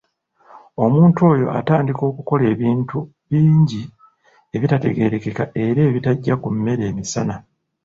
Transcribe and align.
Omuntu 0.83 1.19
oyo 1.31 1.47
atandika 1.59 2.01
okukola 2.09 2.43
ebintu 2.53 2.97
bingi 3.29 3.83
ebitategeerekeka 4.55 5.43
era 5.65 5.79
ebitajja 5.89 6.33
ku 6.41 6.47
mmere 6.55 6.83
emisana! 6.91 7.35